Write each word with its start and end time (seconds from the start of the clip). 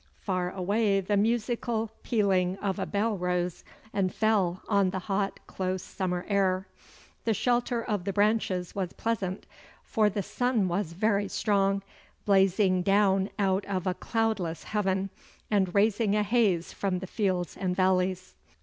Far 0.19 0.49
away 0.49 0.99
the 0.99 1.15
musical 1.15 1.91
pealing 2.01 2.57
of 2.57 2.79
a 2.79 2.87
bell 2.87 3.15
rose 3.19 3.63
and 3.93 4.11
fell 4.11 4.63
on 4.67 4.89
the 4.89 4.97
hot, 4.97 5.39
close 5.45 5.83
summer 5.83 6.25
air. 6.27 6.65
The 7.25 7.35
shelter 7.35 7.83
of 7.83 8.05
the 8.05 8.11
branches 8.11 8.73
was 8.73 8.93
pleasant, 8.93 9.45
for 9.83 10.09
the 10.09 10.23
sun 10.23 10.67
was 10.67 10.93
very 10.93 11.27
strong, 11.27 11.83
blazing 12.25 12.81
down 12.81 13.29
out 13.37 13.63
of 13.65 13.85
a 13.85 13.93
cloudless 13.93 14.63
heaven, 14.63 15.11
and 15.51 15.75
raising 15.75 16.15
a 16.15 16.23
haze 16.23 16.73
from 16.73 16.97
the 16.97 17.05
fields 17.05 17.55
and 17.55 17.75
valleys. 17.75 18.33